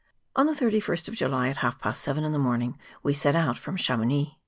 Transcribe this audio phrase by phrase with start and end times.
[0.35, 3.55] On the 31st of July, at half past seven in the morning, we set out
[3.59, 4.35] from Chamounix.